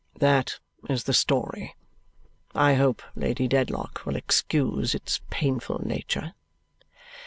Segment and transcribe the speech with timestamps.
[0.17, 0.57] That
[0.89, 1.75] is the story.
[2.55, 6.33] I hope Lady Dedlock will excuse its painful nature."